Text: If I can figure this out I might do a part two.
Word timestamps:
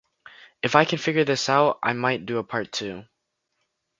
If 0.63 0.75
I 0.75 0.83
can 0.85 0.97
figure 0.97 1.25
this 1.25 1.47
out 1.47 1.77
I 1.83 1.93
might 1.93 2.25
do 2.25 2.39
a 2.39 2.43
part 2.43 2.71
two. 2.71 3.05